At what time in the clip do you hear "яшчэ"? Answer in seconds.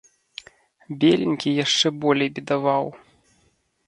1.63-1.87